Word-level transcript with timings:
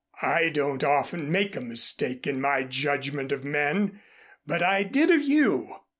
"I 0.23 0.49
don't 0.49 0.83
often 0.83 1.31
make 1.31 1.55
a 1.55 1.61
mistake 1.61 2.25
in 2.25 2.41
my 2.41 2.63
judgment 2.63 3.31
of 3.31 3.43
men, 3.43 4.01
but 4.47 4.63
I 4.63 4.81
did 4.81 5.11
of 5.11 5.21
you. 5.21 5.75